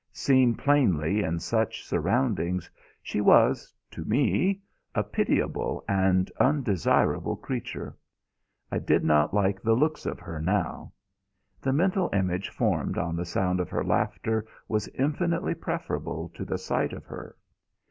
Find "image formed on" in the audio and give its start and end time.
12.13-13.15